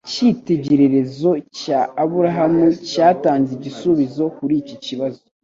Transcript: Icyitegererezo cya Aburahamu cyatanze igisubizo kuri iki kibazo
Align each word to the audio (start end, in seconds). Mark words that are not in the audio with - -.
Icyitegererezo 0.07 1.29
cya 1.59 1.79
Aburahamu 2.03 2.65
cyatanze 2.89 3.49
igisubizo 3.57 4.23
kuri 4.37 4.53
iki 4.61 4.75
kibazo 4.85 5.19